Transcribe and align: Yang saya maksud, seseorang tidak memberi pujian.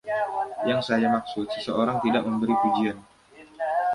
Yang 0.69 0.81
saya 0.89 1.07
maksud, 1.15 1.45
seseorang 1.55 1.97
tidak 2.05 2.23
memberi 2.27 2.55
pujian. 2.63 2.97